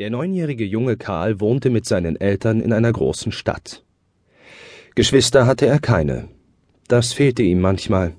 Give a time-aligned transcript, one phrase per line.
[0.00, 3.84] Der neunjährige junge Karl wohnte mit seinen Eltern in einer großen Stadt.
[4.94, 6.28] Geschwister hatte er keine.
[6.88, 8.14] Das fehlte ihm manchmal.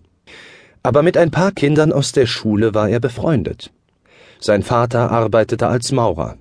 [0.83, 3.71] Aber mit ein paar Kindern aus der Schule war er befreundet.
[4.39, 6.37] Sein Vater arbeitete als Maurer.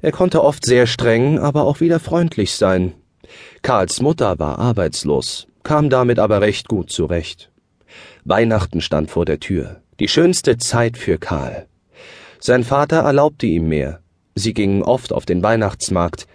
[0.00, 2.94] Er konnte oft sehr streng, aber auch wieder freundlich sein.
[3.60, 7.52] Karls Mutter war arbeitslos, kam damit aber recht gut zurecht.
[8.24, 11.66] Weihnachten stand vor der Tür, die schönste Zeit für Karl.
[12.40, 14.00] Sein Vater erlaubte ihm mehr,
[14.34, 16.26] Sie gingen oft auf den Weihnachtsmarkt.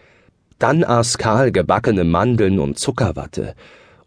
[0.58, 3.56] Dann aß Karl gebackene Mandeln und Zuckerwatte,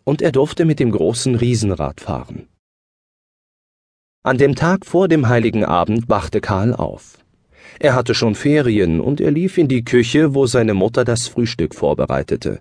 [0.05, 2.49] und er durfte mit dem großen Riesenrad fahren.
[4.23, 7.19] An dem Tag vor dem heiligen Abend wachte Karl auf.
[7.81, 11.75] Er hatte schon Ferien und er lief in die Küche, wo seine Mutter das Frühstück
[11.75, 12.61] vorbereitete.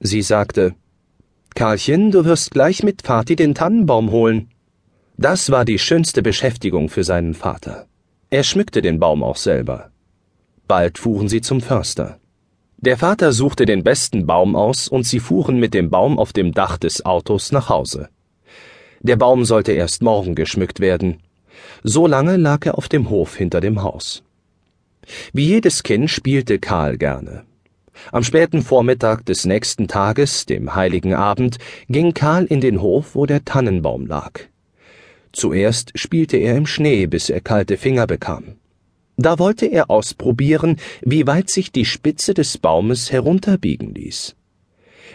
[0.00, 0.74] Sie sagte,
[1.54, 4.50] Karlchen, du wirst gleich mit Vati den Tannenbaum holen.
[5.16, 7.86] Das war die schönste Beschäftigung für seinen Vater.
[8.28, 9.90] Er schmückte den Baum auch selber.
[10.68, 12.18] Bald fuhren sie zum Förster.
[12.78, 16.52] Der Vater suchte den besten Baum aus und sie fuhren mit dem Baum auf dem
[16.52, 18.08] Dach des Autos nach Hause.
[19.00, 21.22] Der Baum sollte erst morgen geschmückt werden.
[21.82, 24.22] So lange lag er auf dem Hof hinter dem Haus.
[25.32, 27.44] Wie jedes Kind spielte Karl gerne.
[28.12, 33.24] Am späten Vormittag des nächsten Tages, dem heiligen Abend, ging Karl in den Hof, wo
[33.24, 34.40] der Tannenbaum lag.
[35.32, 38.56] Zuerst spielte er im Schnee, bis er kalte Finger bekam.
[39.16, 44.36] Da wollte er ausprobieren, wie weit sich die Spitze des Baumes herunterbiegen ließ.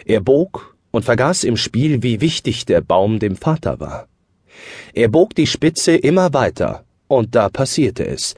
[0.04, 4.08] Er bog und vergaß im Spiel, wie wichtig der Baum dem Vater war.
[4.92, 8.34] Er bog die Spitze immer weiter, und da passierte es.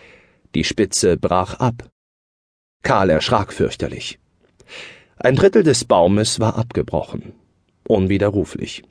[0.54, 1.88] Die Spitze brach ab.
[2.82, 4.18] Karl erschrak fürchterlich.
[5.16, 7.32] Ein Drittel des Baumes war abgebrochen.
[7.88, 8.82] Unwiderruflich.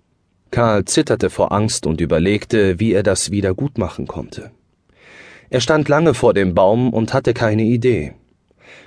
[0.52, 4.52] Karl zitterte vor Angst und überlegte, wie er das wieder gut machen konnte.
[5.54, 8.14] Er stand lange vor dem Baum und hatte keine Idee.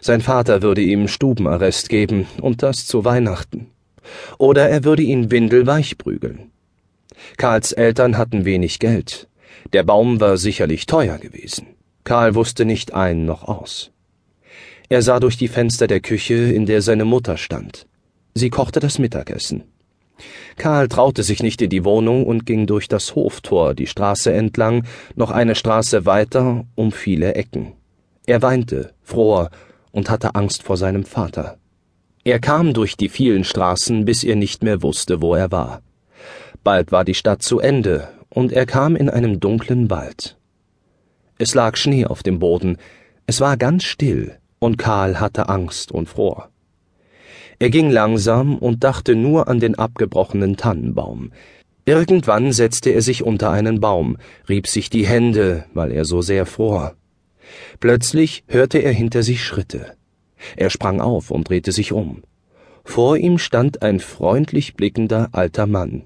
[0.01, 3.69] Sein Vater würde ihm Stubenarrest geben, und das zu Weihnachten.
[4.37, 6.51] Oder er würde ihn windelweich prügeln.
[7.37, 9.29] Karls Eltern hatten wenig Geld.
[9.73, 11.69] Der Baum war sicherlich teuer gewesen.
[12.03, 13.93] Karl wusste nicht ein noch aus.
[14.89, 17.87] Er sah durch die Fenster der Küche, in der seine Mutter stand.
[18.35, 19.63] Sie kochte das Mittagessen.
[20.57, 24.85] Karl traute sich nicht in die Wohnung und ging durch das Hoftor die Straße entlang,
[25.15, 27.73] noch eine Straße weiter, um viele Ecken.
[28.27, 29.51] Er weinte, fror
[29.93, 31.59] und hatte Angst vor seinem Vater.
[32.25, 35.83] Er kam durch die vielen Straßen, bis er nicht mehr wusste, wo er war.
[36.65, 40.37] Bald war die Stadt zu Ende, und er kam in einem dunklen Wald.
[41.39, 42.79] Es lag Schnee auf dem Boden,
[43.27, 46.49] es war ganz still, und Karl hatte Angst und fror.
[47.59, 51.33] Er ging langsam und dachte nur an den abgebrochenen Tannenbaum.
[51.87, 54.19] Irgendwann setzte er sich unter einen Baum,
[54.49, 56.95] rieb sich die Hände, weil er so sehr fror.
[57.81, 59.95] Plötzlich hörte er hinter sich Schritte.
[60.57, 62.23] Er sprang auf und drehte sich um.
[62.85, 66.05] Vor ihm stand ein freundlich blickender alter Mann.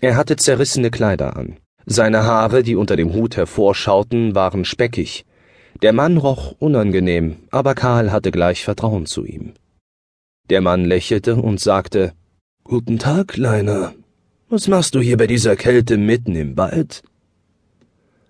[0.00, 1.56] Er hatte zerrissene Kleider an.
[1.86, 5.24] Seine Haare, die unter dem Hut hervorschauten, waren speckig.
[5.82, 9.54] Der Mann roch unangenehm, aber Karl hatte gleich Vertrauen zu ihm.
[10.50, 12.12] Der Mann lächelte und sagte
[12.64, 13.94] Guten Tag, Kleiner.
[14.50, 17.02] Was machst du hier bei dieser Kälte mitten im Wald?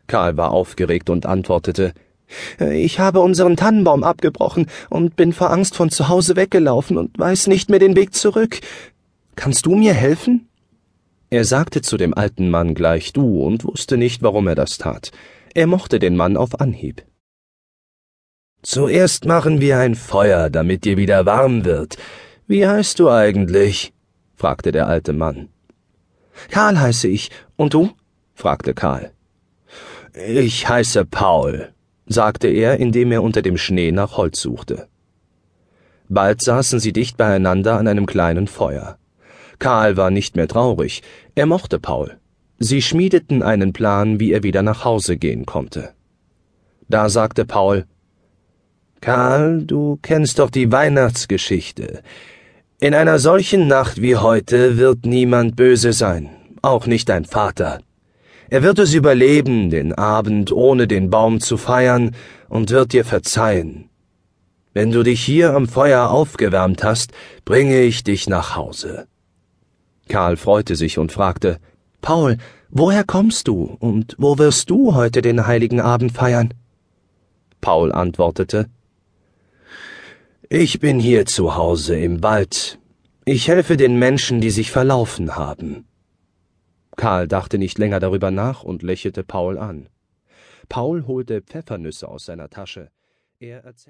[0.07, 1.93] Karl war aufgeregt und antwortete
[2.61, 7.49] Ich habe unseren Tannenbaum abgebrochen und bin vor Angst von zu Hause weggelaufen und weiß
[7.49, 8.61] nicht mehr den Weg zurück.
[9.35, 10.49] Kannst du mir helfen?
[11.31, 15.11] Er sagte zu dem alten Mann gleich du und wusste nicht, warum er das tat.
[15.53, 17.03] Er mochte den Mann auf Anhieb.
[18.65, 21.99] Zuerst machen wir ein Feuer, damit dir wieder warm wird.
[22.47, 23.93] Wie heißt du eigentlich?
[24.35, 25.51] fragte der alte Mann.
[26.51, 27.31] Karl heiße ich.
[27.57, 27.91] Und du?
[28.35, 29.13] fragte Karl.
[30.15, 31.75] Ich heiße Paul,
[32.07, 34.89] sagte er, indem er unter dem Schnee nach Holz suchte.
[36.09, 38.97] Bald saßen sie dicht beieinander an einem kleinen Feuer.
[39.59, 41.03] Karl war nicht mehr traurig,
[41.35, 42.19] er mochte Paul.
[42.59, 45.93] Sie schmiedeten einen Plan, wie er wieder nach Hause gehen konnte.
[46.89, 47.87] Da sagte Paul
[49.05, 52.01] Karl, du kennst doch die Weihnachtsgeschichte.
[52.81, 56.31] In einer solchen Nacht wie heute wird niemand böse sein,
[56.63, 57.81] auch nicht dein Vater.
[58.49, 62.13] Er wird es überleben, den Abend ohne den Baum zu feiern,
[62.49, 63.91] und wird dir verzeihen.
[64.73, 67.13] Wenn du dich hier am Feuer aufgewärmt hast,
[67.45, 69.07] bringe ich dich nach Hause.
[70.09, 71.59] Karl freute sich und fragte
[72.01, 72.39] Paul,
[72.71, 76.55] woher kommst du und wo wirst du heute den heiligen Abend feiern?
[77.61, 78.71] Paul antwortete
[80.51, 82.79] ich bin hier zu Hause im Wald.
[83.25, 85.87] Ich helfe den Menschen, die sich verlaufen haben.
[86.97, 89.89] Karl dachte nicht länger darüber nach und lächelte Paul an.
[90.69, 92.91] Paul holte Pfeffernüsse aus seiner Tasche.
[93.41, 93.75] Er erzählte